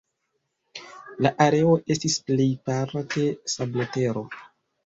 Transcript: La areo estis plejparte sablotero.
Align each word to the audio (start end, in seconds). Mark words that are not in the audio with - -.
La 1.25 1.31
areo 1.45 1.75
estis 1.97 2.17
plejparte 2.31 3.29
sablotero. 3.57 4.29